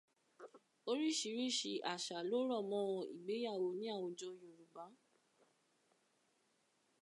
Oríṣiríṣi 0.89 1.73
àṣà 1.93 2.17
ló 2.29 2.39
rọ̀ 2.49 2.61
mọ́ 2.69 2.85
ìgbéyàwó 3.13 3.67
ní 3.79 3.85
àwùjọ 3.95 4.29
Yorùbá. 4.41 4.85